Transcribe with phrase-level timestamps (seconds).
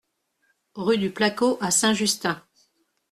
[0.73, 2.41] Rue du Placot à Saint-Justin